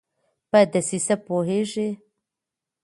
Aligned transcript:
په 0.49 0.59
دسیسه 0.73 1.15
پوهیږي 1.25 1.89